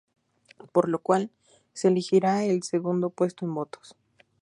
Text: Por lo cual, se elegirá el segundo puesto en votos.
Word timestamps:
Por 0.71 0.89
lo 0.89 0.97
cual, 0.97 1.29
se 1.73 1.89
elegirá 1.89 2.43
el 2.43 2.63
segundo 2.63 3.11
puesto 3.11 3.45
en 3.45 3.53
votos. 3.53 3.95